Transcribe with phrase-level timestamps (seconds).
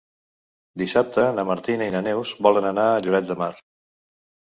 [0.81, 3.51] Dissabte na Martina i na Neus volen anar a Lloret de Mar.